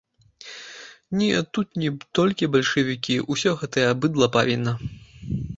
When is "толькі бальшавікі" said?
2.21-3.21